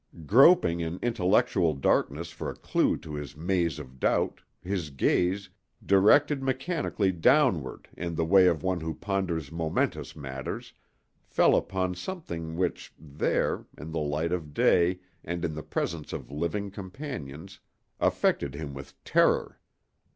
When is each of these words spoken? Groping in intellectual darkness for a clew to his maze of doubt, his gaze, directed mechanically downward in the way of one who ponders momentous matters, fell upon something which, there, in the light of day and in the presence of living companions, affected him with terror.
Groping 0.25 0.79
in 0.79 0.97
intellectual 1.03 1.75
darkness 1.75 2.31
for 2.31 2.49
a 2.49 2.55
clew 2.55 2.97
to 2.97 3.13
his 3.13 3.37
maze 3.37 3.77
of 3.77 3.99
doubt, 3.99 4.41
his 4.63 4.89
gaze, 4.89 5.47
directed 5.85 6.41
mechanically 6.41 7.11
downward 7.11 7.87
in 7.95 8.15
the 8.15 8.25
way 8.25 8.47
of 8.47 8.63
one 8.63 8.79
who 8.79 8.95
ponders 8.95 9.51
momentous 9.51 10.15
matters, 10.15 10.73
fell 11.23 11.55
upon 11.55 11.93
something 11.93 12.55
which, 12.55 12.91
there, 12.97 13.67
in 13.77 13.91
the 13.91 13.99
light 13.99 14.31
of 14.31 14.55
day 14.55 15.01
and 15.23 15.45
in 15.45 15.53
the 15.53 15.61
presence 15.61 16.13
of 16.13 16.31
living 16.31 16.71
companions, 16.71 17.59
affected 17.99 18.55
him 18.55 18.73
with 18.73 18.95
terror. 19.03 19.59